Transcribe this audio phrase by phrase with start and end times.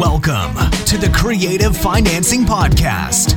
[0.00, 0.54] Welcome
[0.86, 3.36] to the Creative Financing Podcast,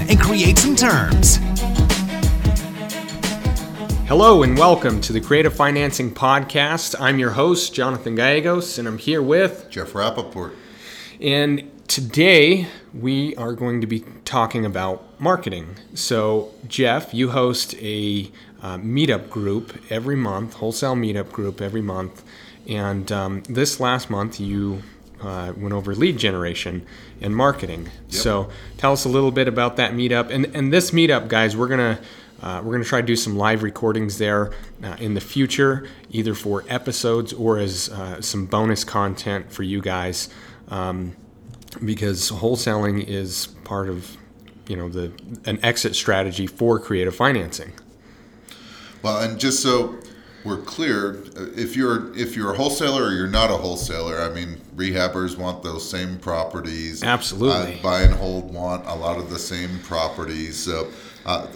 [0.09, 1.37] and create some terms.
[4.07, 6.95] Hello and welcome to the Creative Financing Podcast.
[6.99, 10.53] I'm your host, Jonathan Gallegos, and I'm here with Jeff Rappaport.
[11.21, 15.75] And today we are going to be talking about marketing.
[15.93, 18.29] So, Jeff, you host a
[18.61, 22.23] uh, meetup group every month, wholesale meetup group every month.
[22.67, 24.83] And um, this last month, you
[25.21, 26.85] uh, went over lead generation
[27.21, 27.89] and marketing.
[28.09, 28.21] Yep.
[28.21, 30.29] So tell us a little bit about that meetup.
[30.29, 31.99] And and this meetup, guys, we're gonna
[32.41, 34.51] uh, we're gonna try to do some live recordings there
[34.83, 39.81] uh, in the future, either for episodes or as uh, some bonus content for you
[39.81, 40.29] guys,
[40.69, 41.15] um,
[41.85, 44.17] because wholesaling is part of
[44.67, 45.11] you know the
[45.45, 47.73] an exit strategy for creative financing.
[49.03, 49.99] Well, and just so
[50.43, 51.23] we're clear,
[51.55, 55.63] if you're if you're a wholesaler or you're not a wholesaler, I mean, rehabbers want
[55.63, 57.03] those same properties.
[57.03, 57.79] Absolutely.
[57.79, 60.57] Uh, buy and hold want a lot of the same properties.
[60.57, 60.89] So,
[61.25, 61.47] uh,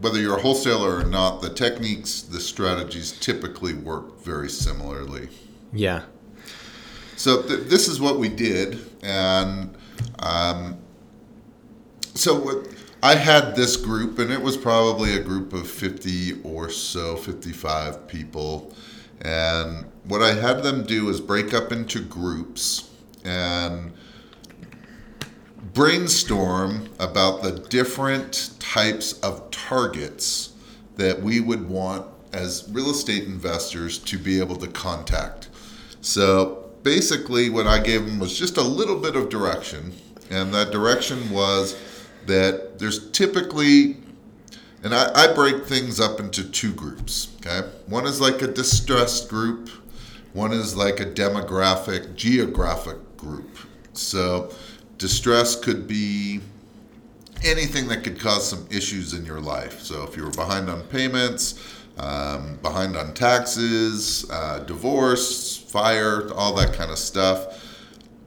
[0.00, 5.28] whether you're a wholesaler or not, the techniques, the strategies typically work very similarly.
[5.72, 6.02] Yeah.
[7.16, 9.74] So th- this is what we did, and
[10.18, 10.76] um,
[12.14, 16.70] so what I had this group, and it was probably a group of 50 or
[16.70, 18.74] so, 55 people.
[19.20, 22.90] And what I had them do is break up into groups
[23.24, 23.92] and
[25.74, 30.54] brainstorm about the different types of targets
[30.96, 35.48] that we would want as real estate investors to be able to contact.
[36.00, 39.92] So basically, what I gave them was just a little bit of direction,
[40.30, 41.76] and that direction was
[42.26, 43.96] that there's typically,
[44.82, 47.28] and I, I break things up into two groups.
[47.38, 49.68] Okay, one is like a distressed group,
[50.32, 53.58] one is like a demographic, geographic group.
[53.92, 54.52] So,
[54.98, 56.40] distress could be
[57.44, 59.80] anything that could cause some issues in your life.
[59.80, 61.62] So, if you were behind on payments,
[61.98, 67.62] um, behind on taxes, uh, divorce, fire, all that kind of stuff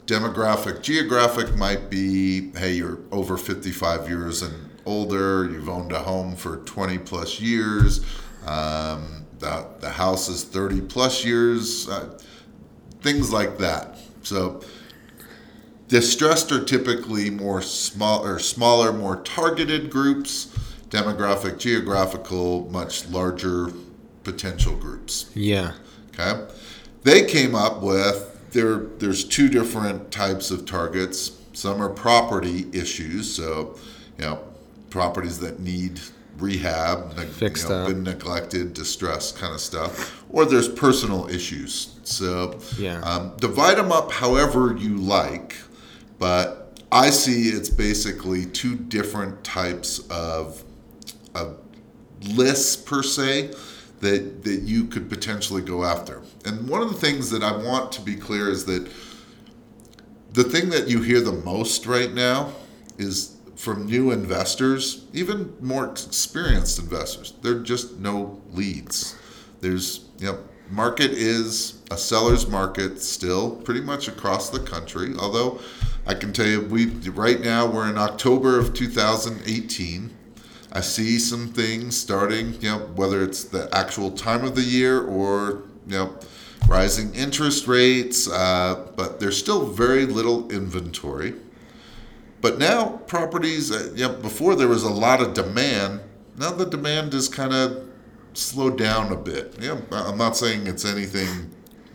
[0.09, 6.35] demographic, geographic might be hey, you're over 55 years and older, you've owned a home
[6.35, 8.03] for 20 plus years,
[8.47, 12.17] um, the, the house is 30 plus years, uh,
[13.01, 13.99] things like that.
[14.23, 14.61] So,
[15.87, 20.47] distressed are typically more small or smaller, more targeted groups.
[20.89, 23.71] Demographic, geographical, much larger
[24.23, 25.29] potential groups.
[25.35, 25.73] Yeah.
[26.09, 26.47] Okay.
[27.03, 31.31] They came up with there there's two different types of targets.
[31.53, 33.77] Some are property issues, so
[34.17, 34.39] you know
[34.89, 35.99] properties that need
[36.37, 41.99] rehab, Fixed you know, been neglected, distressed kind of stuff, or there's personal issues.
[42.03, 43.01] So yeah.
[43.01, 45.55] um, divide them up however you like,
[46.17, 50.63] but I see it's basically two different types of
[51.35, 51.59] of
[52.33, 53.51] lists per se
[53.99, 56.21] that that you could potentially go after.
[56.45, 58.89] And one of the things that I want to be clear is that
[60.33, 62.53] the thing that you hear the most right now
[62.97, 67.33] is from new investors, even more experienced investors.
[67.41, 69.17] There are just no leads.
[69.59, 70.39] There's, you know,
[70.69, 75.13] market is a seller's market still pretty much across the country.
[75.19, 75.59] Although
[76.07, 80.15] I can tell you, we right now we're in October of 2018
[80.71, 85.01] I see some things starting, you know, whether it's the actual time of the year
[85.01, 86.15] or, you know,
[86.67, 91.33] rising interest rates, uh, but there's still very little inventory.
[92.41, 96.01] But now properties, uh, you know, before there was a lot of demand,
[96.37, 97.89] now the demand is kind of
[98.33, 99.55] slowed down a bit.
[99.59, 101.49] Yeah, I'm not saying it's anything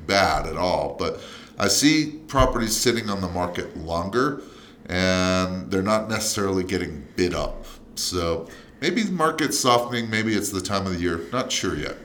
[0.07, 1.21] bad at all, but
[1.59, 4.43] I see properties sitting on the market longer
[4.87, 7.65] and they're not necessarily getting bid up.
[7.95, 8.49] So
[8.85, 11.23] maybe the market's softening, maybe it's the time of the year.
[11.33, 11.97] Not sure yet.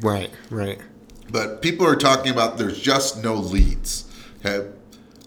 [0.00, 0.80] Right, right.
[1.30, 4.10] But people are talking about there's just no leads.
[4.38, 4.70] Okay.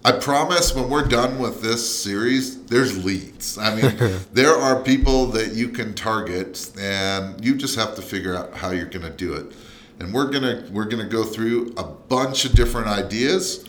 [0.04, 3.56] I promise when we're done with this series, there's leads.
[3.56, 8.36] I mean, there are people that you can target, and you just have to figure
[8.36, 9.52] out how you're going to do it.
[10.00, 13.64] And we're gonna we're gonna go through a bunch of different ideas,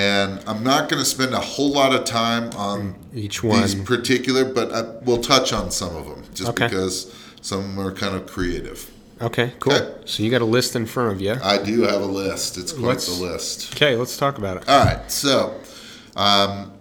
[0.00, 3.84] And I'm not going to spend a whole lot of time on Each these one.
[3.86, 6.66] particular, but I, we'll touch on some of them just Okay.
[6.66, 8.90] because some of them are kind of creative.
[9.22, 9.72] Okay, cool.
[9.72, 9.94] Okay.
[10.04, 11.36] So you got a list in front of you.
[11.42, 12.58] I do have a list.
[12.58, 13.72] It's quite Let's- the list.
[13.74, 14.68] Okay, let's talk about it.
[14.68, 15.58] All right, so
[16.14, 16.72] um,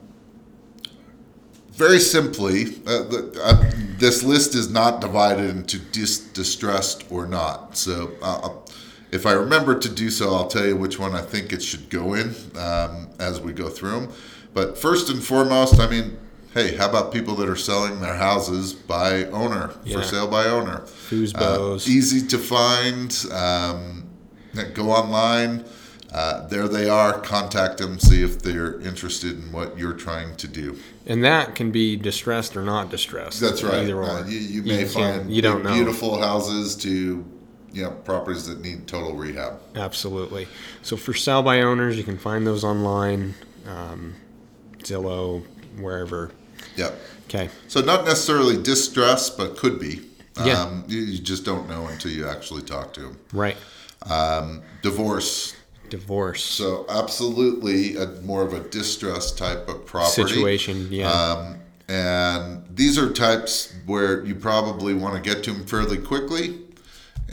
[1.72, 7.78] very simply, uh, the, uh, this list is not divided into dis- distressed or not.
[7.78, 8.50] So, uh,
[9.12, 11.90] if I remember to do so, I'll tell you which one I think it should
[11.90, 14.10] go in um, as we go through them.
[14.54, 16.18] But first and foremost, I mean,
[16.54, 19.98] hey, how about people that are selling their houses by owner, Yeah.
[19.98, 20.82] for sale by owner?
[21.10, 21.88] FSBOs.
[21.88, 23.14] Uh, easy to find.
[23.32, 24.04] Um,
[24.74, 25.66] go online.
[26.14, 27.20] Uh, there they are.
[27.20, 28.00] Contact them.
[28.00, 30.78] See if they're interested in what you're trying to do.
[31.06, 33.42] And that can be distressed or not distressed.
[33.42, 33.84] That's right.
[33.84, 35.74] Either Uh, you, you may can't- find you don't know.
[35.74, 37.26] beautiful houses to
[37.84, 39.60] know properties that need total rehab.
[39.76, 40.48] Absolutely.
[40.82, 43.36] So for sell by owners, you can find those online,
[43.68, 44.16] um,
[44.80, 45.44] Zillow,
[45.78, 46.32] wherever.
[46.76, 47.00] Yep.
[47.26, 47.50] Okay.
[47.68, 50.02] So not necessarily distress, but could be.
[50.44, 50.62] Yeah.
[50.62, 53.20] Um, you, you just don't know until you actually talk to them.
[53.34, 53.58] Right.
[54.82, 55.56] Divorce.
[55.90, 60.28] Divorce So absolutely a, more of a distress type of property.
[60.28, 60.88] situation.
[60.92, 61.12] Yeah.
[61.12, 66.60] Um, and these are types where you probably want to get to them fairly quickly,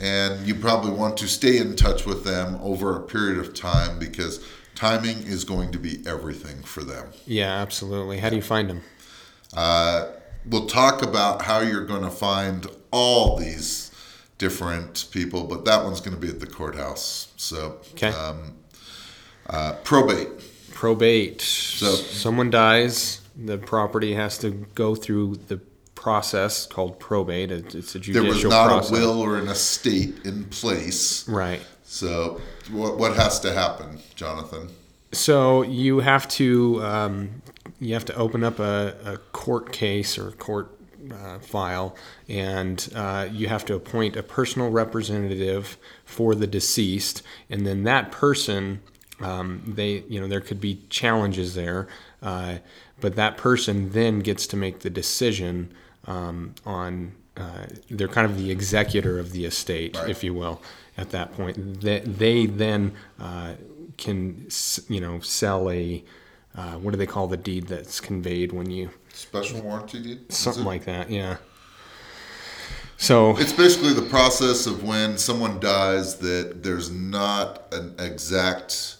[0.03, 3.97] and you probably want to stay in touch with them over a period of time
[3.99, 4.45] because
[4.75, 7.07] timing is going to be everything for them.
[7.25, 7.53] yeah.
[7.61, 8.17] Absolutely.
[8.19, 8.81] How do you find them?
[9.55, 10.07] Uh,
[10.45, 13.91] we'll talk about how you're going to find all these
[14.39, 17.29] different people, but that one's going to be at the courthouse.
[17.37, 18.09] So, Okay.
[18.09, 18.55] um,
[19.47, 20.27] uh, probate.
[20.73, 21.39] Probate.
[21.41, 25.61] So So- someone dies, the property has to go through the
[26.03, 27.49] process called probate.
[27.49, 28.13] It's a judicial.
[28.13, 28.91] There was not process.
[28.91, 31.27] a will or an estate in place.
[31.29, 31.61] Right.
[31.83, 32.41] So,
[32.71, 34.67] what, what has to happen, Jonathan?
[35.13, 37.41] So you have to um,
[37.79, 40.77] you have to open up a, a court case or court
[41.09, 41.95] uh, file,
[42.27, 48.11] and uh, you have to appoint a personal representative for the deceased, and then that
[48.11, 48.81] person,
[49.21, 51.87] um, they you know there could be challenges there,
[52.21, 52.57] uh,
[52.99, 55.73] but that person then gets to make the decision
[56.05, 57.13] um, on.
[57.35, 60.07] Uh, they're kind of the executor of the estate, Right.
[60.07, 60.61] if you will,
[60.99, 61.81] at that point.
[61.81, 63.53] They, they then uh,
[63.97, 64.47] can,
[64.87, 66.03] you know, sell a,
[66.55, 70.31] uh, what do they call the deed that's conveyed when you, Special warranty deed?
[70.31, 71.37] Something like that, yeah.
[72.97, 78.97] So, It's basically the process of when someone dies that there's not an exact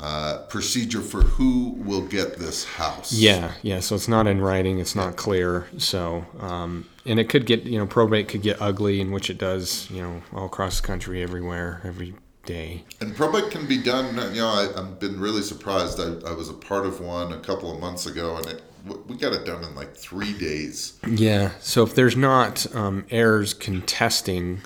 [0.00, 3.12] uh, procedure for who will get this house.
[3.12, 3.80] yeah, yeah.
[3.80, 5.66] So it's not in writing, it's not clear.
[5.78, 9.38] So, um, and it could get, you know, probate could get ugly, in which it
[9.38, 12.14] does, you know, all across the country, everywhere, every
[12.44, 12.84] day.
[13.00, 14.16] And probate can be done.
[14.34, 16.00] You know, I, I've been really surprised.
[16.00, 18.62] I, I was a part of one a couple of months ago, and it
[19.06, 20.98] we got it done in like three days.
[21.08, 21.52] Yeah.
[21.60, 24.60] So if there's not um, heirs contesting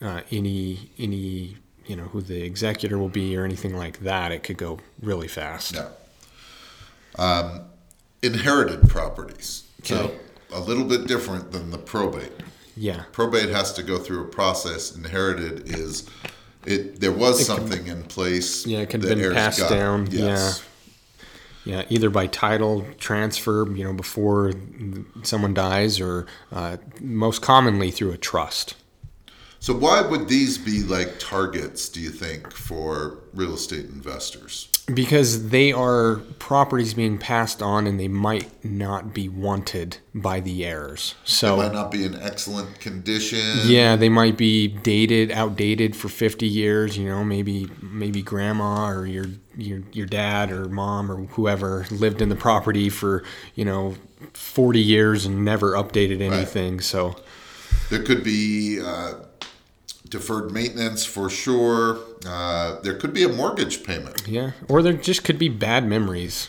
[0.00, 1.56] uh, any any
[1.86, 5.28] you know who the executor will be or anything like that, it could go really
[5.28, 5.74] fast.
[5.74, 5.88] Yeah.
[7.18, 7.62] Um,
[8.22, 9.64] inherited properties.
[9.82, 10.12] So
[10.52, 12.32] a little bit different than the probate.
[12.76, 13.04] Yeah.
[13.12, 14.94] Probate has to go through a process.
[14.94, 16.08] Inherited is
[16.64, 17.00] it.
[17.00, 18.66] There was something in place.
[18.66, 19.70] Yeah, it could have been passed got.
[19.70, 20.08] down.
[20.10, 20.64] Yes.
[21.64, 24.52] Yeah, either by title transfer, you know, before
[25.22, 28.74] someone dies, or uh, most commonly through a trust.
[29.62, 31.88] So why would these be like targets?
[31.88, 34.68] Do you think for real estate investors?
[34.92, 40.64] Because they are properties being passed on, and they might not be wanted by the
[40.64, 41.14] heirs.
[41.22, 43.60] So they Might not be in excellent condition.
[43.64, 46.98] Yeah, they might be dated, outdated for 50 years.
[46.98, 49.26] You know, maybe maybe grandma or your
[49.56, 53.22] your your dad or mom or whoever lived in the property for
[53.54, 53.94] you know
[54.32, 56.80] 40 years and never updated anything.
[56.80, 57.14] So
[57.90, 59.14] There could be uh,
[60.12, 61.98] deferred maintenance for sure.
[62.26, 64.22] Uh, there could be a mortgage payment.
[64.28, 66.48] yeah, or there just could be bad memories.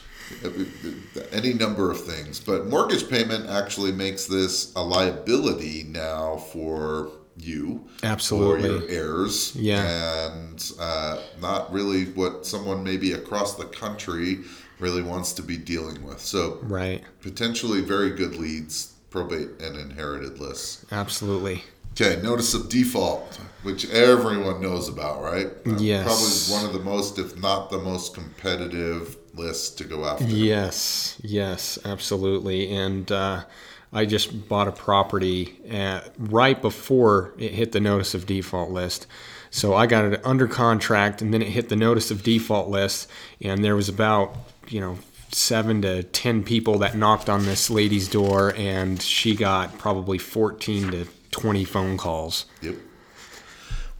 [1.32, 2.40] any number of things.
[2.40, 8.62] But mortgage payment actually makes this a liability now for you, Absolutely.
[8.70, 10.28] for your heirs, Yeah.
[10.32, 14.40] and uh, not really what someone maybe across the country
[14.80, 16.20] really wants to be dealing with.
[16.20, 17.02] So Right.
[17.22, 20.86] potentially very good leads, probate and inherited lists.
[20.92, 21.64] Absolutely.
[21.94, 25.50] Okay, notice of default, which everyone knows about, right?
[25.78, 26.50] Yes.
[26.50, 30.26] Probably one of the most, if not the most competitive lists to go after.
[30.26, 32.74] Yes, yes, absolutely.
[32.76, 33.44] And uh,
[33.92, 39.06] I just bought a property at, right before it hit the notice of default list.
[39.52, 43.08] So I got it under contract, and then it hit the notice of default list,
[43.40, 44.36] and there was about
[44.68, 44.98] you know
[45.32, 50.90] seven to ten people that knocked on this lady's door, and she got probably fourteen
[50.90, 52.46] to twenty phone calls.
[52.62, 52.76] Yep.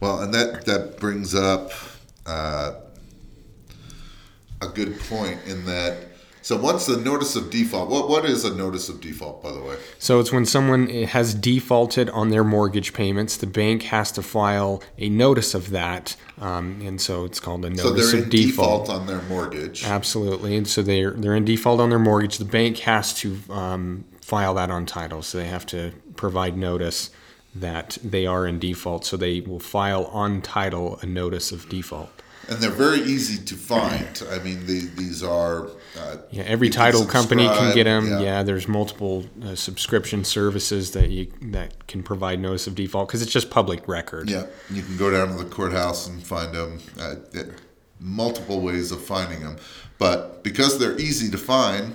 [0.00, 1.70] Well, and that that brings up
[2.26, 2.74] uh,
[4.62, 5.96] a good point in that.
[6.42, 9.62] So what's the notice of default, what what is a notice of default, by the
[9.62, 9.76] way?
[9.98, 14.82] So it's when someone has defaulted on their mortgage payments, the bank has to file
[14.98, 18.28] a notice of that, um, and so it's called a notice So they're of in
[18.28, 18.84] default.
[18.84, 19.86] default on their mortgage.
[19.86, 22.36] Absolutely, and so they're they're in default on their mortgage.
[22.36, 27.08] The bank has to um, file that on title, so they have to provide notice
[27.54, 29.04] that they are in default.
[29.06, 32.10] So they will file on title a notice of default.
[32.46, 34.22] And they're very easy to find.
[34.30, 35.68] I mean, the, these are.
[35.98, 38.06] Uh, Yeah, every title company can get them.
[38.08, 38.20] yeah.
[38.20, 43.22] Yeah, there's multiple uh, subscription services that you that can provide notice of default because
[43.22, 44.28] it's just public record.
[44.28, 46.80] Yeah, you can go down to the courthouse and find them.
[47.00, 47.14] Uh,
[48.00, 49.56] multiple ways of finding them,
[49.98, 51.94] but because they're easy to find,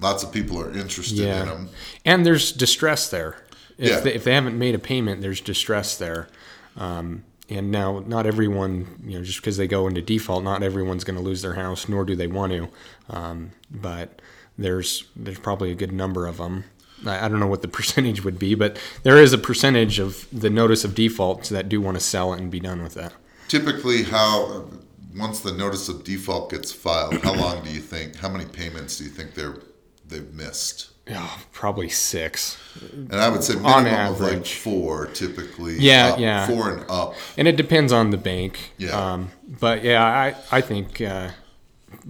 [0.00, 1.68] lots of people are interested in them.
[2.04, 3.36] and there's distress there.
[3.78, 4.00] If, Yeah.
[4.00, 6.28] they, if they haven't made a payment, there's distress there.
[6.76, 11.04] Um, and now, not everyone, you know, just because they go into default, not everyone's
[11.04, 12.68] going to lose their house, nor do they want to.
[13.08, 14.20] Um, but
[14.58, 16.64] there's there's probably a good number of them.
[17.06, 20.26] I, I don't know what the percentage would be, but there is a percentage of
[20.32, 23.12] the notice of defaults that do want to sell it and be done with that.
[23.48, 24.68] Typically, how
[25.16, 28.16] once the notice of default gets filed, how long do you think?
[28.16, 29.60] How many payments do you think they're
[30.08, 30.90] they've missed?
[31.08, 32.58] Oh, probably six.
[32.92, 34.54] And I would say minimum of like average.
[34.54, 35.76] four, typically.
[35.78, 36.46] Yeah, up, yeah.
[36.48, 37.14] four and up.
[37.36, 38.72] And it depends on the bank.
[38.76, 38.90] Yeah.
[39.12, 41.30] Um, but yeah, I, I think uh,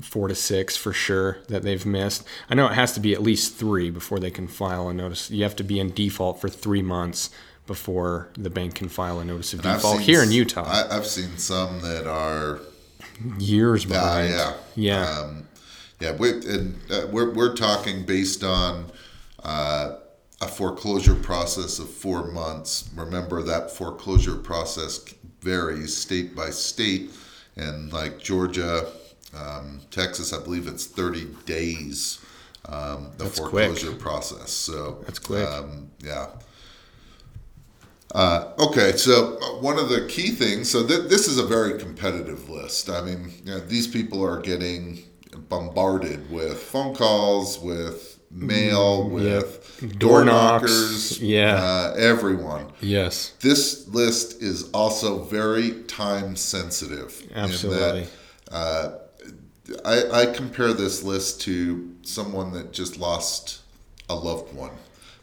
[0.00, 2.26] four to six for sure that they've missed.
[2.48, 5.30] I know it has to be at least three before they can file a notice.
[5.30, 7.28] You have to be in default for three months
[7.66, 10.64] before the bank can file a notice of And default here in Utah.
[10.64, 12.60] I, I've seen some that are
[13.38, 14.30] years Uh, behind.
[14.30, 14.52] yeah.
[14.74, 15.20] Yeah.
[15.20, 15.48] Um,
[16.00, 16.12] yeah.
[16.16, 18.90] We, and uh, we're, we're talking based on
[19.42, 19.96] uh,
[20.40, 22.90] a foreclosure process of four months.
[22.94, 24.98] Remember that foreclosure process
[25.40, 27.10] varies state by state.
[27.56, 28.86] And like Georgia,
[29.34, 32.18] um, Texas, I believe it's 30 days,
[32.68, 33.68] um, the That's quick.
[33.68, 34.50] foreclosure process.
[34.50, 35.48] So That's quick.
[35.48, 36.26] Um, yeah.
[38.14, 41.78] Uh, okay, so uh, one of the key things, so th- this is a very
[41.78, 42.88] competitive list.
[42.88, 45.02] I mean, you know, these people are getting
[45.48, 51.54] bombarded with phone calls, with mail, with Mm, Door door knocks, knockers, yeah.
[51.56, 52.72] uh, everyone.
[52.80, 53.34] yes.
[53.40, 57.20] This list is also very time sensitive.
[57.22, 58.06] in that, Absolutely.
[58.50, 58.92] uh,
[59.84, 63.60] I, I compare this list to someone that just lost
[64.08, 64.70] a loved one.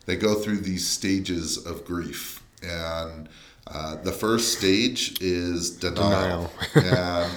[0.05, 3.27] They go through these stages of grief, and
[3.65, 7.31] uh, the first stage is denial, and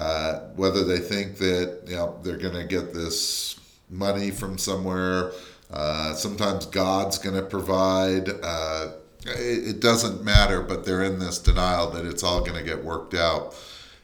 [0.00, 5.32] uh, whether they think that you know they're going to get this money from somewhere.
[5.70, 8.30] Uh, sometimes God's going to provide.
[8.42, 8.92] Uh,
[9.26, 12.82] it, it doesn't matter, but they're in this denial that it's all going to get
[12.82, 13.54] worked out.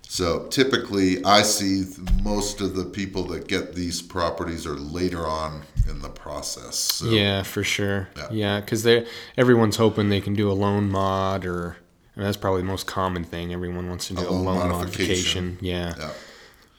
[0.03, 1.85] So typically, I see
[2.23, 6.77] most of the people that get these properties are later on in the process.
[6.77, 8.11] So, Yeah, for sure.
[8.17, 8.29] Yeah.
[8.31, 9.07] Yeah, because they
[9.39, 11.79] everyone's hoping they can do a loan mod, or
[12.17, 13.53] Mean, that's probably the most common thing.
[13.53, 15.45] Everyone wants to do a, loan loan, modification.
[15.45, 15.59] modification.
[15.61, 15.95] Yeah,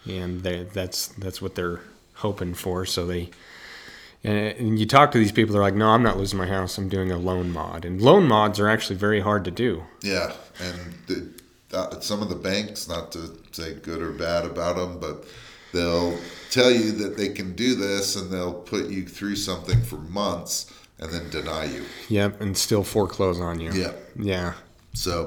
[0.05, 0.21] yeah.
[0.23, 1.81] and they, that's that's what they're
[2.15, 2.85] hoping for.
[2.85, 3.29] So they
[4.23, 6.77] and, and you talk to these people, they're like, "No, I'm not losing my house.
[6.77, 9.83] I'm doing a loan mod." And loan mods are actually very hard to do.
[10.01, 14.75] Yeah, and the, uh, some of the banks, not to say good or bad about
[14.75, 15.25] them, but
[15.71, 16.17] they'll
[16.49, 20.73] tell you that they can do this, and they'll put you through something for months,
[20.99, 21.85] and then deny you.
[22.09, 23.71] Yep, and still foreclose on you.
[23.71, 23.93] Yeah.
[24.17, 24.53] yeah,
[24.97, 25.25] So,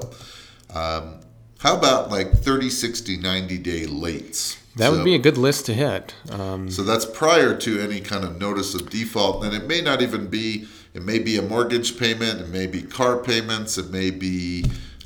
[0.73, 1.15] um,
[1.59, 4.57] how about like 30, 60, 90 day lates?
[4.77, 6.13] that So- would be a good list to hit.
[6.29, 10.01] Um, So that's prior to any kind of notice of default, and it may not
[10.01, 10.67] even be.
[10.93, 12.41] It may be a mortgage payment.
[12.41, 13.77] It may be car payments.
[13.77, 14.65] It may be,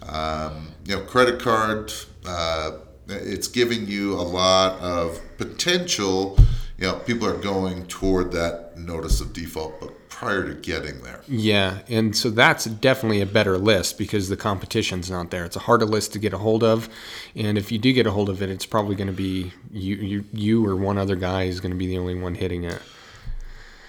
[0.10, 1.94] um, you know, credit card.
[2.26, 2.72] Uh,
[3.08, 6.40] it's giving you a lot of potential.
[6.80, 11.20] You know, people are going toward that notice of default, but prior to getting there.
[11.28, 15.44] Yeah, and so that's definitely a better list because the competition's not there.
[15.44, 16.88] It's a harder list to get a hold of,
[17.36, 19.96] and if you do get a hold of it, it's probably going to be you,
[19.98, 22.82] you, you or one other guy is going to be the only one hitting it.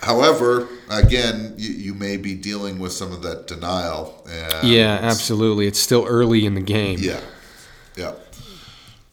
[0.00, 4.26] However, again, you, you may be dealing with some of that denial.
[4.28, 5.68] And Yeah, absolutely.
[5.68, 6.98] It's still early in the game.
[7.00, 7.20] Yeah,
[7.96, 8.14] yeah.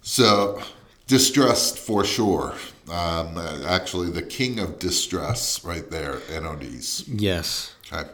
[0.02, 0.64] So
[1.06, 2.56] distressed for sure.
[2.90, 6.16] Um, uh, actually, the king of distress, right there.
[6.30, 7.06] NODs.
[7.08, 7.74] Yes.
[7.92, 8.10] Okay.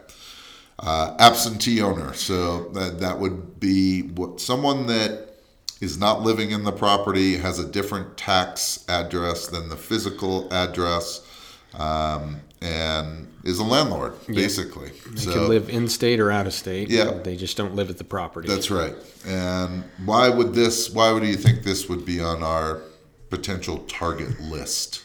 [0.78, 2.14] Uh, absentee owner.
[2.14, 5.34] So that, that would be what someone that
[5.80, 11.26] is not living in the property has a different tax address than the physical address,
[11.74, 14.90] um, and is a landlord basically.
[15.14, 16.90] They could live in state or out of state.
[16.90, 17.12] Yeah.
[17.24, 18.48] They just don't live at the property.
[18.48, 18.94] That's right.
[19.26, 20.90] And why would this?
[20.90, 22.82] Why would you think this would be on our
[23.30, 25.04] potential target list?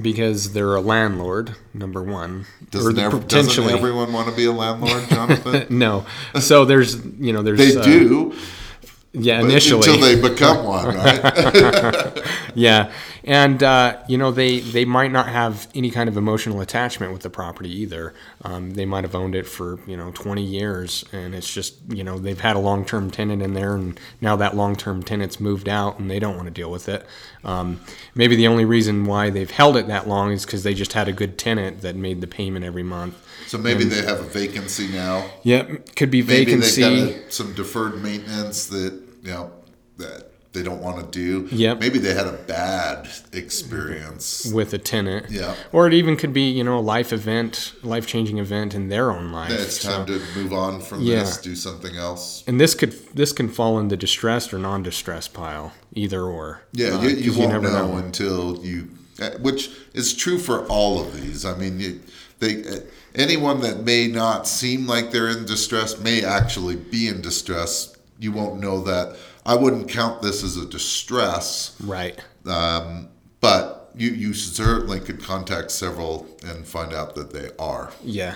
[0.00, 2.46] because they're a landlord, number one.
[2.70, 5.66] Doesn't, the- ev- doesn't everyone want to be a landlord, Jonathan?
[5.78, 6.06] no.
[6.40, 7.58] So there's, you know, there's.
[7.58, 8.34] they uh, do
[9.12, 9.78] Yeah, but initially.
[9.78, 12.18] until they become one, right?
[12.54, 12.92] Yeah,
[13.24, 17.22] and uh, you know they they might not have any kind of emotional attachment with
[17.22, 18.14] the property either.
[18.42, 22.04] Um, they might have owned it for you know 20 years, and it's just you
[22.04, 25.40] know they've had a long term tenant in there, and now that long term tenant's
[25.40, 27.04] moved out, and they don't want to deal with it.
[27.44, 27.80] Um,
[28.14, 31.08] maybe the only reason why they've held it that long is because they just had
[31.08, 33.24] a good tenant that made the payment every month.
[33.50, 35.28] So maybe they have a vacancy now.
[35.42, 36.82] Yep, could be Maybe vacancy.
[36.82, 38.92] they got a, some deferred maintenance that
[39.24, 39.50] you know
[39.98, 41.48] that they don't want to do.
[41.54, 41.80] Yep.
[41.80, 44.50] Maybe they had a bad experience.
[44.52, 45.30] with a tenant.
[45.30, 45.54] Yeah.
[45.72, 49.10] Or it even could be, you know, a life event, life changing event in their
[49.10, 49.50] own life.
[49.52, 51.20] It's time So- to move on from Yeah.
[51.24, 52.42] this, do something else.
[52.46, 56.62] and this could this can fall in the distressed or non distressed pile, either or.
[56.72, 58.88] Yeah, Uh, you, you won't know, until you,
[59.20, 61.44] uh, which is true for all of these.
[61.44, 62.00] I mean, you,
[62.40, 62.64] they
[63.14, 67.96] anyone that may not seem like they're in distress may actually be in distress.
[68.18, 69.16] You won't know that.
[69.46, 72.18] I wouldn't count this as a distress, Right.
[72.46, 73.08] Um,
[73.40, 77.92] but you you certainly could contact several and find out that they are.
[78.02, 78.34] Yeah.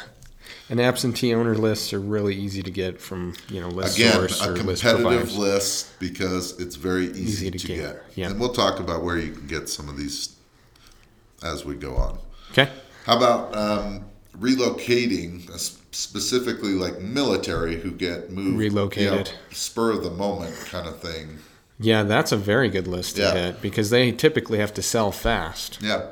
[0.69, 4.43] And absentee owner lists are really easy to get from, you know, list Again, source
[4.45, 5.37] a or list competitive providers.
[5.39, 7.77] list because it's very easy, Easy to, to get.
[7.77, 8.31] get, yeah.
[8.31, 10.37] And we'll talk about where you can get some of these
[11.43, 12.19] as we go on.
[12.51, 12.71] Okay.
[13.05, 14.05] How about um,
[14.39, 15.59] relocating, uh,
[15.93, 19.13] specifically like military who get moved, Relocated.
[19.13, 21.39] you know, spur of the moment kind of thing?
[21.79, 23.33] Yeah, that's a very good list to Yeah.
[23.35, 25.79] hit because they typically have to sell fast.
[25.83, 26.07] Yeah.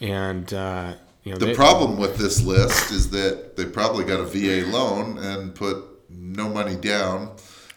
[0.00, 0.94] And, uh,
[1.24, 4.66] you know, The they, problem with this list is that they probably got a VA
[4.66, 5.78] loan and put
[6.10, 7.30] no money down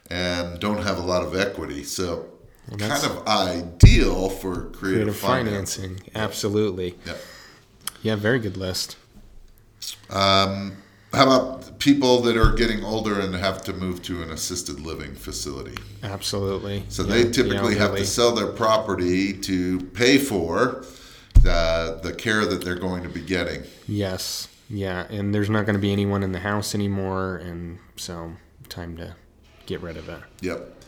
[0.10, 1.84] and don't have a lot of equity.
[1.84, 2.26] So,
[2.78, 5.84] kind of ideal for creative, creative financing.
[5.96, 6.12] financing.
[6.16, 6.96] Absolutely.
[7.06, 7.14] Yeah.
[8.02, 8.98] Yeah, very good list.
[10.10, 10.78] Um,
[11.14, 15.16] how about people that are getting older and have to move to an assisted living
[15.16, 15.76] facility?
[16.04, 16.84] Absolutely.
[16.90, 20.86] So Yeah, they the typically have to sell their property to pay for
[21.42, 23.64] the, the care that they're going to be getting.
[23.88, 24.48] Yes.
[24.70, 28.34] Yeah, and there's not going to be anyone in the house anymore, and so
[28.68, 29.16] time to
[29.66, 30.20] get rid of it.
[30.42, 30.79] Yep.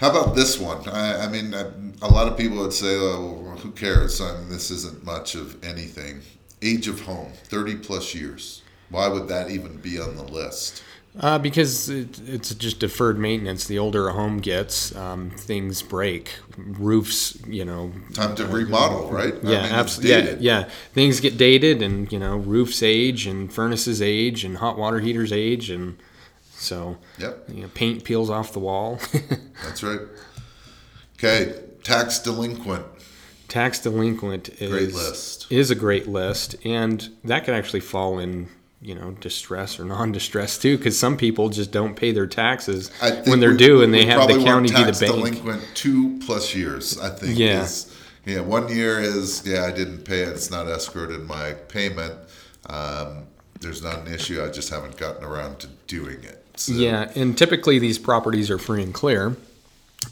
[0.00, 0.88] How about this one?
[0.88, 1.66] I, I mean, I,
[2.02, 4.20] a lot of people would say, "Oh, well, who cares?
[4.20, 6.22] I mean, this isn't much of anything."
[6.62, 8.62] Age of home, thirty plus years.
[8.90, 10.82] Why would that even be on the list?
[11.18, 13.66] Uh, because it, it's just deferred maintenance.
[13.66, 16.30] The older a home gets, um, things break.
[16.56, 17.92] Roofs, you know.
[18.14, 19.34] Time to remodel, right?
[19.44, 20.32] I Yeah, mean, absolutely.
[20.32, 20.70] Yeah, yeah.
[20.92, 25.32] Things get dated, and you know, roofs age, and furnaces age, and hot water heaters
[25.32, 26.00] age, and
[26.60, 29.00] so Yep, you know, paint peels off the wall.
[29.64, 30.00] that's right.
[31.18, 32.86] Okay, tax delinquent.
[33.48, 35.46] Tax delinquent is Great list.
[35.50, 38.48] is a great list, and that could actually fall in
[38.82, 42.90] you know distress or non-distress too, because some people just don't pay their taxes
[43.26, 45.12] when they're we- due, and they have the county be the tax bank.
[45.14, 46.98] delinquent two plus years.
[46.98, 47.38] I think.
[47.38, 47.62] Yeah.
[47.62, 47.94] Is,
[48.24, 48.40] yeah.
[48.40, 50.28] One year is yeah, I didn't pay it.
[50.28, 52.14] It's not escrowed in my payment.
[52.66, 53.26] Um,
[53.60, 54.42] there's not an issue.
[54.42, 56.39] I just haven't gotten around to doing it.
[56.60, 59.36] So, Yeah, and typically these properties are free and clear.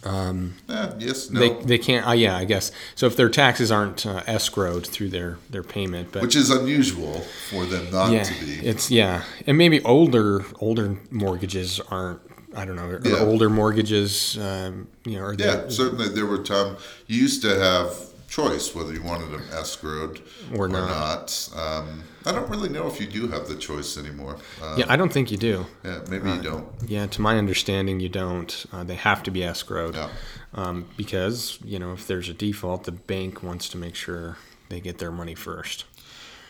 [0.04, 1.30] eh, yes.
[1.30, 1.40] No.
[1.40, 2.06] They, they can't.
[2.06, 2.72] Uh, yeah, I guess.
[2.94, 7.20] So if their taxes aren't uh, escrowed through their their payment, but which is unusual
[7.50, 8.66] for them not yeah, to be.
[8.66, 12.20] it's yeah, and maybe older older mortgages aren't.
[12.56, 13.18] I don't know, Yeah.
[13.20, 14.38] older mortgages.
[14.38, 17.94] Um, you know, or yeah, certainly there were times you used to have
[18.28, 20.20] choice whether you wanted them escrowed
[20.54, 20.88] Or or, not.
[20.88, 21.50] not.
[21.56, 24.36] Um, I don't really know if you do have the choice anymore.
[24.62, 24.84] Uh, yeah.
[24.88, 25.66] I don't think you do.
[25.84, 26.66] yeah, maybe you don't.
[26.86, 28.66] Yeah, to my understanding, you don't.
[28.72, 30.10] Uh, they have to be escrowed Yeah.
[30.54, 34.36] um, because you know if there's a default, the bank wants to make sure
[34.68, 35.84] they get their money first.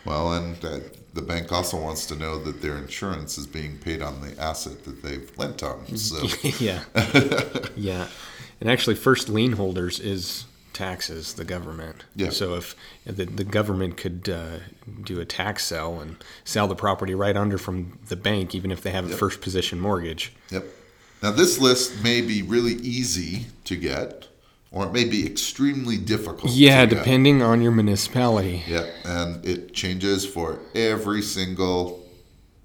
[0.04, 0.78] Well, and uh,
[1.12, 4.84] the bank also wants to know that their insurance is being paid on the asset
[4.84, 5.96] that they've lent on.
[5.96, 6.26] So,
[6.58, 6.82] yeah,
[7.76, 8.06] yeah,
[8.60, 10.44] and actually, first lien holders is
[10.78, 12.04] taxes, the government.
[12.14, 12.30] Yeah.
[12.30, 14.58] So if the the government could uh,
[15.02, 18.80] do a tax sale and sell the property right under from the bank, even if
[18.82, 19.18] they have a Yep.
[19.18, 20.32] first position mortgage.
[20.50, 20.64] yep.
[21.22, 24.28] Now, this list may be really easy to get,
[24.70, 26.52] or it may be extremely difficult.
[26.52, 26.98] Yeah, to get.
[26.98, 28.62] depending on your municipality.
[28.68, 32.06] Yeah, and it changes for every single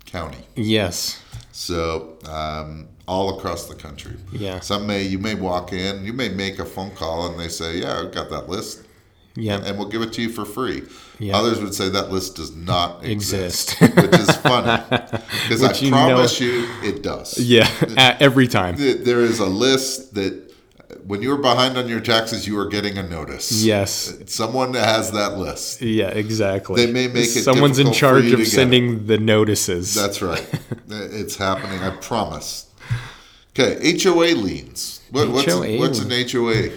[0.06, 0.46] county.
[0.56, 1.23] Yes.
[1.56, 4.14] So um, all across the country.
[4.32, 4.60] Yeah.
[4.60, 7.78] Some may you may walk in, you may make a phone call, and they say,
[7.82, 8.82] "Yeah, I've got that list,
[9.36, 9.62] Yeah.
[9.64, 10.82] and we'll give it to you for free."
[11.20, 11.38] Yeah.
[11.38, 13.96] Others would say that list does not exist, Exist.
[13.98, 17.38] which is funny because I you know- promise you it does.
[17.38, 17.70] Yeah.
[18.20, 18.76] Every time.
[18.78, 20.53] There is a list that
[21.06, 23.64] when you're behind on your taxes, you are getting a notice.
[23.64, 24.18] Yes.
[24.28, 25.82] Someone has that list.
[25.82, 26.86] Yeah, exactly.
[26.86, 29.94] They may make it Someone's in charge of sending the notices.
[29.94, 30.48] That's right.
[30.90, 31.80] it's happening.
[31.80, 32.70] I promise.
[33.52, 35.02] Okay, HOA liens.
[35.12, 36.76] What, what's, HOA what's an HOA?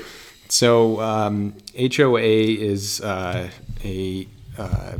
[0.49, 3.51] So um, HOA is uh,
[3.83, 4.93] a uh,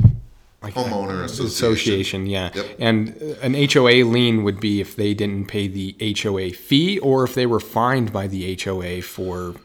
[0.67, 1.45] like Homeowner association.
[1.47, 2.51] association, yeah.
[2.53, 2.65] Yep.
[2.79, 7.23] And uh, an HOA lien would be if they didn't pay the HOA fee or
[7.23, 9.55] if they were fined by the HOA for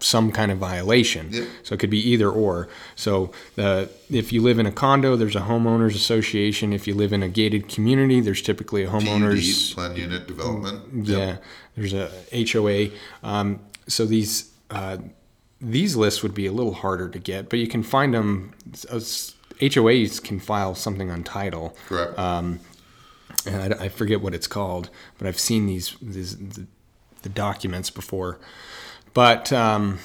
[0.00, 1.28] some kind of violation.
[1.30, 1.48] Yep.
[1.62, 2.68] So it could be either or.
[2.96, 6.72] So the if you live in a condo, there's a homeowners association.
[6.72, 11.06] If you live in a gated community, there's typically a homeowners PUD, plan unit development.
[11.06, 11.42] yeah, Yep.
[11.76, 12.10] there's a
[12.52, 12.90] HOA.
[13.22, 14.96] Um, so these uh,
[15.60, 18.52] these lists would be a little harder to get, but you can find them.
[19.60, 21.76] HOAs can file something on title.
[21.86, 22.18] Correct.
[23.46, 26.66] and I, I forget what it's called, but I've seen these, these the,
[27.22, 28.38] the documents before.
[29.12, 30.00] But um,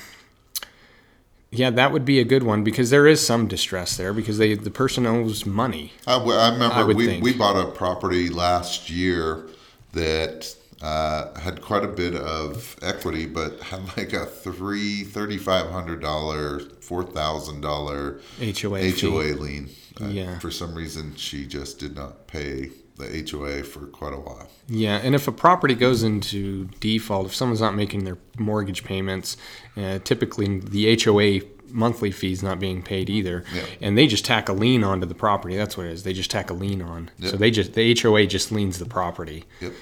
[1.52, 4.54] yeah, that would be a good one because there is some distress there because they
[4.54, 5.94] the person owes money.
[6.06, 7.24] I, I remember I we, think.
[7.24, 9.48] we bought a property last year
[9.94, 15.70] that uh, had quite a bit of equity, but had like a three thirty five
[15.72, 19.02] hundred dollar, four thousand dollar HOA fee.
[19.08, 19.70] HOA lien.
[20.02, 20.40] Uh, Yeah.
[20.40, 24.50] For some reason, she just did not pay the HOA for quite a while.
[24.68, 29.38] Yeah, and if a property goes into default, if someone's not making their mortgage payments,
[29.78, 33.62] uh, typically the HOA monthly fee's not being paid either, Yeah.
[33.82, 35.56] and they just tack a lien onto the property.
[35.56, 36.04] That's what it is.
[36.04, 37.10] They just tack a lien on.
[37.20, 37.30] Yeah.
[37.32, 39.46] So they just the HOA just liens the property.
[39.62, 39.74] Yep.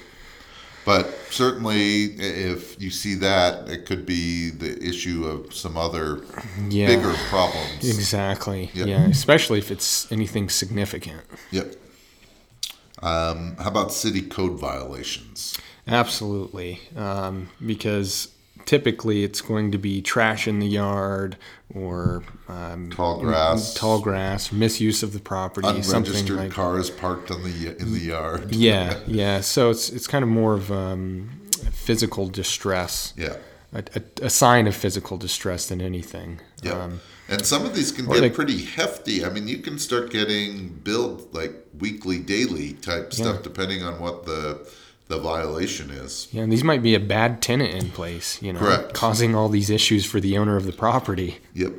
[0.88, 6.22] But certainly, if you see that, it could be the issue of some other
[6.70, 6.86] Yeah.
[6.86, 7.84] bigger problems.
[7.84, 8.70] Exactly.
[8.72, 8.86] Yep.
[8.86, 11.20] Yeah, especially if it's anything significant.
[11.50, 11.74] Yep.
[13.02, 15.58] Um, how about city code violations?
[15.86, 18.28] Absolutely, um, because
[18.68, 21.38] typically it's going to be trash in the yard
[21.74, 23.72] or um, Tall grass.
[23.72, 27.98] tall grass, misuse of the property, something Unregistered like cars parked on the in the
[28.00, 28.54] yard.
[28.54, 29.40] Yeah, yeah.
[29.40, 31.30] So it's it's kind of more of um,
[31.72, 33.36] physical distress, Yeah.
[33.72, 36.40] a, a, a sign of physical distress than anything.
[36.62, 36.72] Yeah.
[36.72, 37.00] Um,
[37.30, 39.24] and some of these can get they- pretty hefty.
[39.24, 43.42] I mean, you can start getting billed like weekly, daily type stuff, Yeah.
[43.42, 44.66] depending on what the
[45.08, 46.28] the violation is.
[46.32, 48.94] yeah, and these might be a bad tenant in place, you know, Correct.
[48.94, 51.38] causing all these issues for the owner of the property.
[51.54, 51.72] Yep.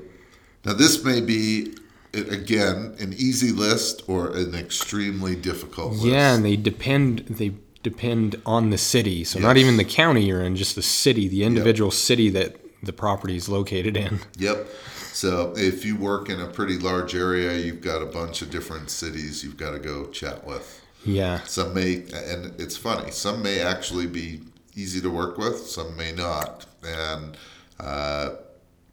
[0.65, 1.75] Now, this may be,
[2.13, 6.05] again, an easy list or an extremely difficult list.
[6.05, 9.23] Yeah, and they depend they depend on the city.
[9.23, 12.91] So not even the county you're in, just the city, the individual city that the
[12.91, 14.19] property is located in.
[14.37, 14.67] Yep.
[15.13, 18.89] So if you work in a pretty large area, you've got a bunch of different
[18.89, 20.81] cities you've got to go chat with.
[21.05, 21.41] Yeah.
[21.43, 24.41] Some may, and it's funny, some may actually be
[24.75, 26.65] easy to work with, some may not.
[26.85, 27.37] And
[27.79, 28.31] uh,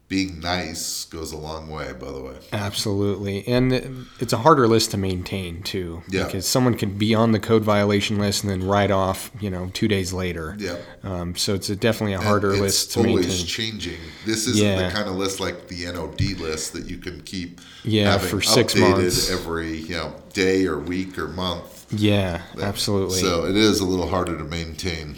[0.08, 2.36] being nice goes a long way, by the way.
[2.52, 3.46] Absolutely.
[3.48, 6.02] And it's a harder list to maintain too.
[6.08, 6.24] Yeah.
[6.26, 9.68] Because someone can be on the code violation list and then write off, you know,
[9.74, 10.56] two days later.
[10.60, 10.76] Yeah.
[11.02, 13.46] Um, so it's a definitely a harder And list it's to always maintain.
[13.46, 14.00] changing.
[14.24, 14.88] This isn't Yeah.
[14.88, 18.74] the kind of list like the NOD list that you can keep Yeah, for six
[18.74, 19.30] updated months.
[19.30, 21.75] every you know day or week or month.
[21.90, 23.20] Yeah, absolutely.
[23.20, 25.16] So it is a little harder to maintain.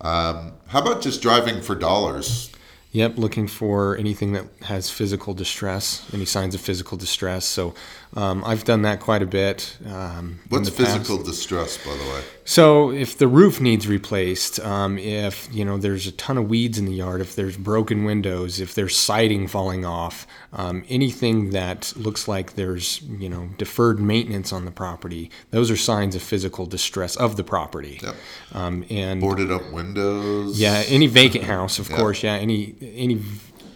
[0.00, 2.50] Um, how about just driving for dollars?
[2.92, 7.44] Yep, looking for anything that has physical distress, any signs of physical distress.
[7.44, 7.74] So
[8.16, 9.76] um, I've done that quite a bit.
[9.86, 10.96] Um, What's the past.
[10.96, 12.22] physical distress, by the way?
[12.46, 16.78] So if the roof needs replaced, um, if you know there's a ton of weeds
[16.78, 21.92] in the yard, if there's broken windows, if there's siding falling off, um, anything that
[21.94, 26.64] looks like there's you know deferred maintenance on the property, those are signs of physical
[26.64, 28.00] distress of the property.
[28.02, 28.16] Yep.
[28.54, 30.58] Um, and Boarded up windows.
[30.58, 31.96] yeah, any vacant house, of Yeah.
[31.98, 32.22] course.
[32.22, 33.22] Yeah, any any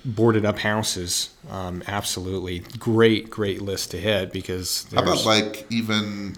[0.05, 6.37] boarded up houses, um, absolutely great, great list to hit because How about like even?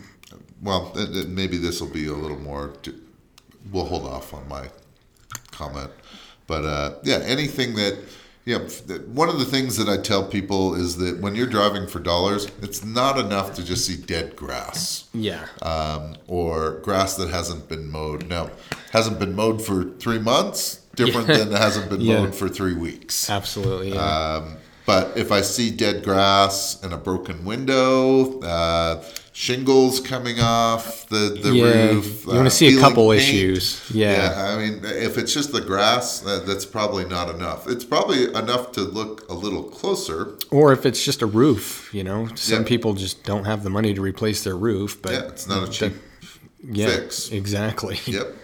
[0.62, 2.72] Well, th- th- maybe this will be a little more.
[3.72, 4.68] We'll hold off on my
[5.50, 5.90] comment,
[6.46, 7.98] but uh, yeah, anything that.
[8.46, 8.58] Yeah,
[9.06, 12.46] one of the things that I tell people is that when you're driving for dollars,
[12.60, 15.08] it's not enough to just see dead grass.
[15.14, 18.28] yeah, um, or grass that hasn't been mowed.
[18.28, 18.50] Now,
[18.92, 21.38] hasn't been mowed for three months, different Yeah.
[21.38, 22.20] than it hasn't been Yeah.
[22.22, 23.28] mowed for three weeks.
[23.30, 23.92] absolutely.
[23.94, 24.00] Yeah.
[24.00, 24.44] Uh,
[24.86, 29.02] But if I see dead grass and a broken window, uh,
[29.32, 33.80] shingles coming off the, the Yeah, roof, you wanna uh, see a couple paint, issues.
[33.94, 34.52] Yeah.
[34.54, 37.66] I mean, if it's just the grass, that, that's probably not enough.
[37.66, 40.34] It's probably enough to look a little closer.
[40.50, 43.94] Or if it's just a roof, you know, some people just don't have the money
[43.94, 45.00] to replace their roof.
[45.00, 45.94] But Yeah, it's not a cheap
[46.62, 47.30] yeah, fix.
[47.30, 48.00] Exactly.
[48.04, 48.36] Yep.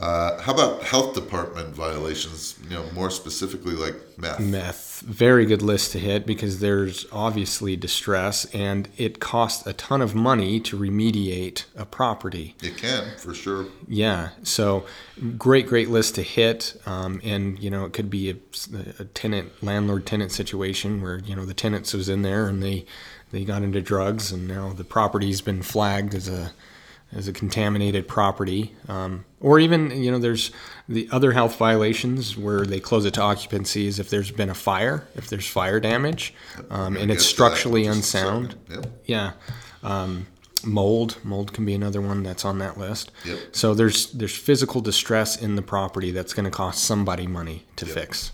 [0.00, 2.58] Uh, how about health department violations?
[2.64, 4.40] You know, more specifically like meth.
[4.40, 10.00] Meth, very good list to hit because there's obviously distress and it costs a ton
[10.00, 12.56] of money to remediate a property.
[12.62, 13.66] It can for sure.
[13.86, 14.86] Yeah, so
[15.36, 16.80] great, great list to hit.
[16.86, 18.36] Um, and, you know, it could be a,
[18.98, 22.86] a tenant, landlord tenant situation where, you know, the tenants was in there and they,
[23.32, 26.52] they got into drugs and now the property's been flagged as a,
[27.12, 28.74] as a contaminated property.
[28.88, 30.50] Um, or even, you know, there's
[30.88, 35.06] the other health violations where they close it to occupancies if there's been a fire,
[35.16, 36.34] if there's fire damage,
[36.70, 38.54] um, and it's get to that in structurally unsound.
[38.70, 38.86] Yep.
[39.06, 39.32] Yeah.
[39.82, 40.26] Um,
[40.64, 43.10] mold, mold can be another one that's on that list.
[43.24, 43.38] Yep.
[43.52, 47.86] So there's there's physical distress in the property that's going to cost somebody money to
[47.86, 47.94] Yep.
[47.94, 48.32] fix.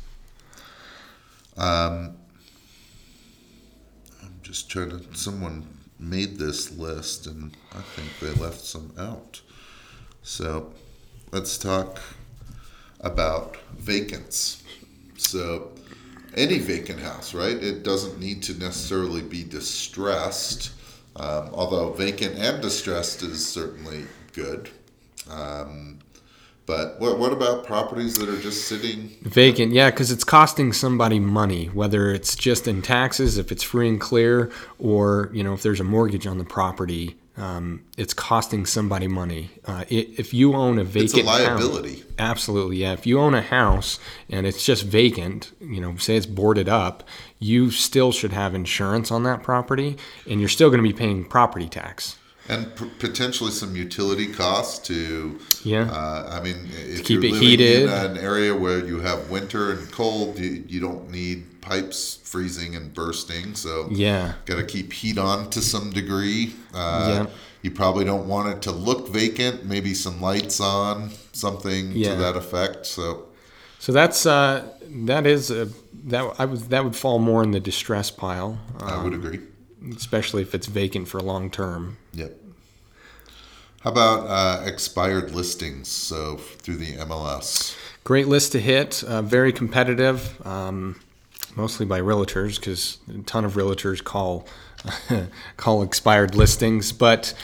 [4.23, 5.03] I'm just trying to.
[5.15, 5.67] Someone
[5.99, 9.41] made this list, and I think they left some out.
[10.23, 10.73] So,
[11.33, 12.01] let's talk
[13.01, 14.63] about vacants.
[15.17, 15.73] So,
[16.35, 17.57] any vacant house, right?
[17.57, 20.73] It doesn't need to necessarily be distressed,
[21.17, 24.71] um, although vacant and distressed is certainly good.
[25.31, 25.99] Um,
[26.67, 31.19] but what, what about properties that are just sitting Vacant, yeah, because it's costing somebody
[31.21, 35.63] money, whether it's just in taxes, if it's free and clear, or you know if
[35.63, 39.51] there's a mortgage on the property, um, it's costing somebody money.
[39.67, 42.05] Uh, if you own a vacant, It's a house- liability.
[42.19, 42.93] absolutely, yeah.
[42.95, 43.99] If you own a house
[44.31, 47.03] and it's just vacant, you know, say it's boarded up,
[47.39, 49.97] you still should have insurance on that property,
[50.29, 52.17] and you're still going to be paying property tax.
[52.49, 55.91] And p- potentially some utility costs to, Yeah.
[55.91, 57.83] uh, I mean, if keep you're it living heated.
[57.85, 62.77] in an area where you have winter and cold, you, you don't need pipes freezing
[62.77, 63.55] and bursting.
[63.57, 64.35] So Yeah.
[64.45, 66.55] got to keep heat on to some degree.
[66.75, 67.27] Uh, Yeah.
[67.63, 69.65] You probably don't want it to look vacant.
[69.65, 72.11] Maybe some lights on, something Yeah.
[72.15, 72.87] to that effect.
[72.87, 73.25] So
[73.81, 74.63] So that's uh,
[75.07, 75.69] that is a,
[76.05, 79.41] that I would that would fall more in the distress pile, uh, I would agree.
[79.97, 81.97] Especially if it's vacant for long term.
[82.15, 82.33] Yep.
[83.83, 85.89] How about uh, expired listings?
[85.89, 87.77] So through the MLS.
[88.05, 91.01] Great list to hit, uh, very competitive, um,
[91.57, 94.47] mostly by realtors because a ton of realtors call
[95.57, 96.93] call expired listings.
[96.93, 97.35] But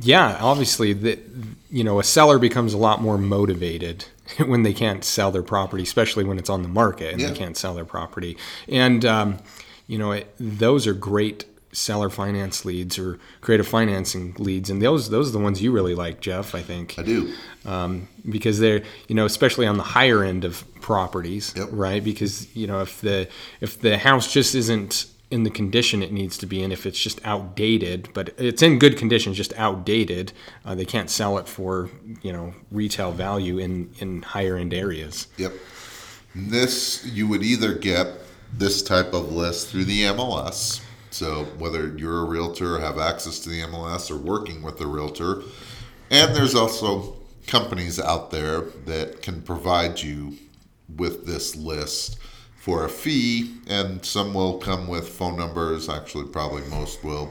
[0.00, 1.18] yeah, obviously, the,
[1.70, 4.04] you know, a seller becomes a lot more motivated
[4.46, 7.28] when they can't sell their property, especially when it's on the market and Yeah.
[7.28, 8.36] they can't sell their property.
[8.68, 9.38] And um,
[9.86, 15.10] you know, it, those are great seller finance leads or creative financing leads, and those
[15.10, 16.54] those are the ones you really like, Jeff.
[16.54, 17.34] I think I do.
[17.66, 21.68] um, because they're you know especially on the higher end of properties Yep.
[21.72, 23.28] right because you know if the
[23.60, 26.98] if the house just isn't in the condition it needs to be in if it's
[27.00, 30.32] just outdated but it's in good condition just outdated
[30.66, 31.88] uh, they can't sell it for
[32.22, 35.52] you know retail value in in higher end areas Yep.
[36.34, 38.08] This you would either get
[38.52, 40.80] this type of list through the MLS.
[41.14, 45.42] So whether you're a realtor, have access to the MLS, or working with a realtor,
[46.10, 50.36] and there's also companies out there that can provide you
[50.96, 52.18] with this list
[52.56, 55.88] for a fee, and some will come with phone numbers.
[55.88, 57.30] Actually, probably most will.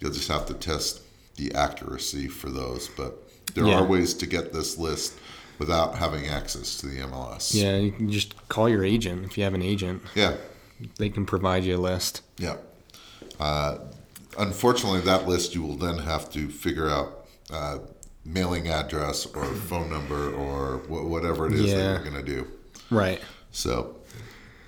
[0.00, 1.02] You'll just have to test
[1.36, 3.78] the accuracy for those, but there Yeah.
[3.80, 5.12] are ways to get this list
[5.60, 7.54] without having access to the MLS.
[7.54, 10.34] yeah you can just call your agent if you have an agent Yeah.
[10.96, 12.56] they can provide you a list Yeah.
[13.40, 13.78] Uh,
[14.38, 17.78] unfortunately, that list you will then have to figure out uh,
[18.24, 21.76] mailing address or phone number or wh- whatever it is Yeah.
[21.76, 22.46] that you're going to do.
[22.90, 23.96] right So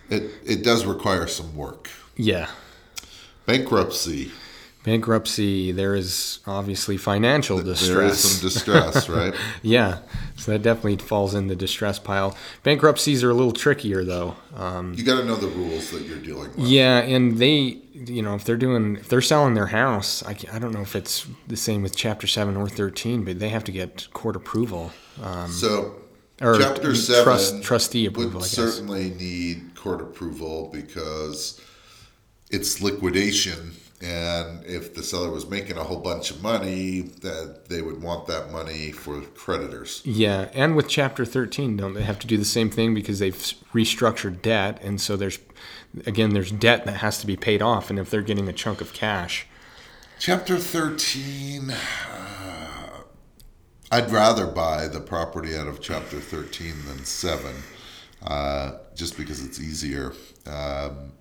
[0.08, 1.90] it it does require some work.
[2.16, 2.48] yeah
[3.46, 4.30] Bankruptcy.
[4.84, 9.34] Bankruptcy there is obviously financial distress There is some distress, right?
[9.62, 9.98] Yeah,
[10.36, 12.36] so that definitely falls in the distress pile.
[12.62, 14.36] Bankruptcies are a little trickier though.
[14.56, 16.58] Um, You got to know the rules that you're dealing with.
[16.66, 20.58] yeah, and they, you know, if they're doing, if they're selling their house, I, I
[20.58, 23.72] don't know if it's the same with Chapter Seven or Thirteen, but they have to
[23.72, 24.92] get court approval.
[25.48, 25.94] So,
[26.40, 27.06] Or Chapter trust-
[27.50, 28.50] Seven trustee would approval, I guess.
[28.50, 31.60] certainly need court approval because
[32.50, 37.82] it's liquidation, and if the seller was making a whole bunch of money, that they
[37.82, 40.02] would want that money for creditors.
[40.04, 43.36] Yeah, and with Chapter 13, don't they have to do the same thing because they've
[43.72, 45.38] restructured debt, and so there's
[46.04, 48.80] again there's debt that has to be paid off, and if they're getting a chunk
[48.80, 49.46] of cash.
[50.18, 51.70] Chapter 13.
[51.70, 52.42] Uh,
[53.90, 57.54] I'd rather buy the property out of Chapter 13 than 7,
[58.24, 60.12] uh, just because it's easier.
[60.46, 61.12] Um,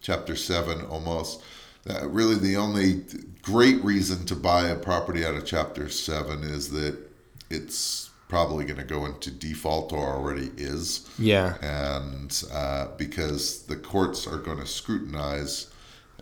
[0.00, 1.42] chapter 7 almost
[1.88, 3.04] uh, really the only
[3.42, 6.98] great reason to buy a property out of chapter 7 is that
[7.48, 11.08] it's probably going to go into default or already is.
[11.18, 11.56] Yeah.
[11.60, 15.66] And uh, because the courts are going to scrutinize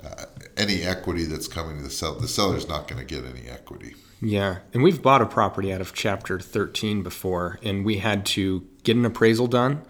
[0.03, 0.25] uh,
[0.57, 3.94] any equity that's coming to the seller the seller's not going to get any equity.
[4.21, 8.64] Yeah and we've bought a property out of chapter 13 before and we had to
[8.85, 9.83] get an appraisal done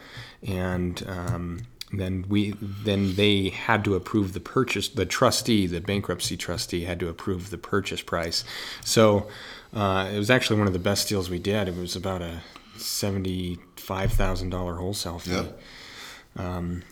[0.43, 6.37] and um, then we then they had to approve the purchase the trustee the bankruptcy
[6.37, 8.45] trustee had to approve the purchase price.
[8.85, 9.27] So
[9.75, 11.69] uh, it was actually one of the best deals we did.
[11.69, 12.41] It was about a
[12.77, 15.33] $75000 wholesale fee.
[15.33, 15.61] Yep.
[16.37, 16.83] um,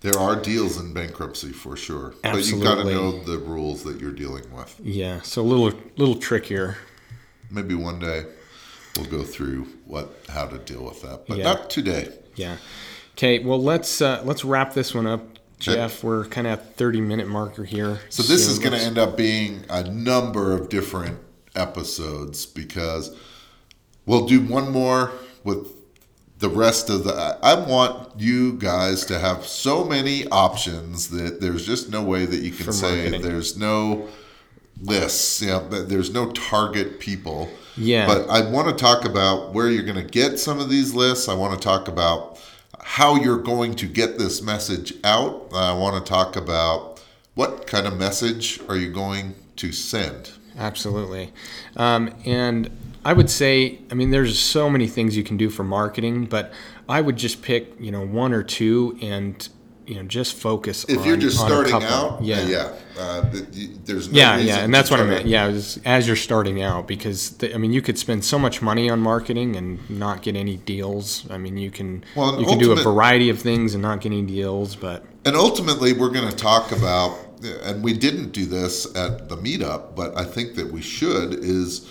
[0.00, 2.42] there are deals in bankruptcy for sure absolutely.
[2.42, 4.74] but you've got to know the rules that you're dealing with.
[4.82, 6.76] Yeah so a little little trickier.
[7.50, 8.24] Maybe one day
[8.96, 11.44] we'll go through what how to deal with that but yeah.
[11.44, 12.08] not today.
[12.34, 12.56] Yeah
[13.12, 15.22] Okay, well let's uh, let's wrap this one up,
[15.58, 16.02] Jeff.
[16.02, 18.00] We're kind of at thirty minute marker here.
[18.08, 21.18] So this so is going to end up being a number of different
[21.54, 23.16] episodes because
[24.06, 25.12] we'll do one more
[25.44, 25.68] with
[26.38, 27.38] the rest of the.
[27.42, 32.40] I want you guys to have so many options that there's just no way that
[32.40, 34.08] you can say there's no
[34.80, 35.40] lists.
[35.40, 37.48] Yeah, there's no target people.
[37.76, 38.06] Yeah.
[38.06, 41.28] But I want to talk about where you're going to get some of these lists.
[41.28, 42.31] I want to talk about
[42.82, 45.48] how you're going to get this message out.
[45.54, 47.02] I want to talk about
[47.34, 50.32] what kind of message are you going to send.
[50.58, 51.32] Absolutely.
[51.76, 52.70] Um, and
[53.04, 56.52] I would say, I mean, there's so many things you can do for marketing, but
[56.88, 59.48] I would just pick, you know, one or two and
[59.86, 62.46] you know just focus if on, you're just starting out yeah.
[62.46, 63.24] yeah uh,
[63.84, 65.26] there's no yeah yeah and that's what i meant.
[65.26, 68.62] Yeah was, as you're starting out because the, i mean you could spend so much
[68.62, 71.28] money on marketing and not get any deals.
[71.30, 74.12] I mean you can well, you can do a variety of things and not get
[74.12, 77.18] any deals but and ultimately we're going to talk about
[77.64, 81.88] and we didn't do this at the meetup but i think that we should is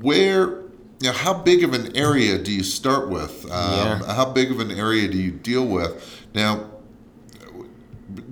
[0.00, 0.62] where
[1.00, 3.44] you know, how big of an area do you start with?
[3.44, 4.14] Um, yeah.
[4.14, 6.26] how big of an area do you deal with?
[6.34, 6.70] Now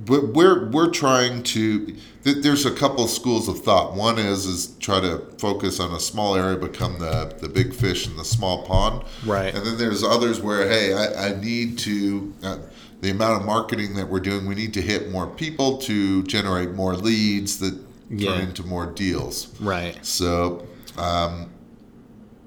[0.05, 3.95] but we're we're trying to there's a couple of schools of thought.
[3.95, 8.07] One is is try to focus on a small area become the the big fish
[8.07, 9.05] in the small pond.
[9.25, 9.55] Right.
[9.55, 12.59] And then there's others where hey i, I need to uh,
[13.01, 16.71] the amount of marketing that we're doing we need to hit more people to generate
[16.73, 17.79] more leads that
[18.11, 18.31] yeah.
[18.31, 19.59] turn into more deals.
[19.61, 20.05] Right.
[20.05, 21.51] So um,